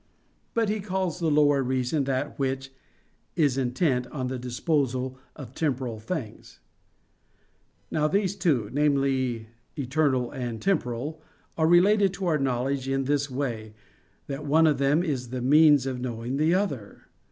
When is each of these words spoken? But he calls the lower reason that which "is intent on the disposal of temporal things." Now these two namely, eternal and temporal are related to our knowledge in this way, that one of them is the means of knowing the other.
But 0.55 0.67
he 0.67 0.79
calls 0.79 1.19
the 1.19 1.29
lower 1.29 1.61
reason 1.61 2.05
that 2.05 2.39
which 2.39 2.71
"is 3.35 3.55
intent 3.55 4.07
on 4.07 4.29
the 4.29 4.39
disposal 4.39 5.19
of 5.35 5.53
temporal 5.53 5.99
things." 5.99 6.59
Now 7.91 8.07
these 8.07 8.35
two 8.35 8.71
namely, 8.73 9.49
eternal 9.77 10.31
and 10.31 10.59
temporal 10.59 11.21
are 11.55 11.67
related 11.67 12.15
to 12.15 12.25
our 12.25 12.39
knowledge 12.39 12.87
in 12.89 13.03
this 13.03 13.29
way, 13.29 13.75
that 14.25 14.43
one 14.43 14.65
of 14.65 14.79
them 14.79 15.03
is 15.03 15.29
the 15.29 15.39
means 15.39 15.85
of 15.85 15.99
knowing 16.01 16.37
the 16.37 16.55
other. 16.55 17.03